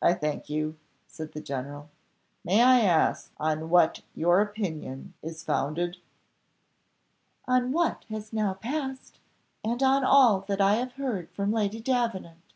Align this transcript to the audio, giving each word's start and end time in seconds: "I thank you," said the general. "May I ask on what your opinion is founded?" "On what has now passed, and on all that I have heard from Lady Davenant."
"I 0.00 0.14
thank 0.14 0.48
you," 0.48 0.78
said 1.08 1.32
the 1.32 1.40
general. 1.40 1.90
"May 2.44 2.62
I 2.62 2.78
ask 2.82 3.32
on 3.40 3.68
what 3.70 4.02
your 4.14 4.40
opinion 4.40 5.14
is 5.20 5.42
founded?" 5.42 5.96
"On 7.48 7.72
what 7.72 8.04
has 8.08 8.32
now 8.32 8.54
passed, 8.54 9.18
and 9.64 9.82
on 9.82 10.04
all 10.04 10.42
that 10.42 10.60
I 10.60 10.74
have 10.74 10.92
heard 10.92 11.28
from 11.32 11.50
Lady 11.52 11.80
Davenant." 11.80 12.52